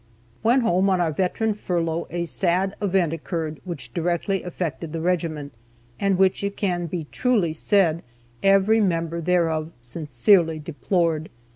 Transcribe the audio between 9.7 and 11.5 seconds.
sincerely deplored.